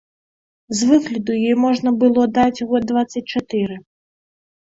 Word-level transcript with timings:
З 0.77 0.87
выгляду 0.91 1.35
ёй 1.49 1.55
можна 1.65 1.89
было 2.05 2.23
даць 2.39 2.65
год 2.73 2.89
дваццаць 2.93 3.25
чатыры. 3.37 3.79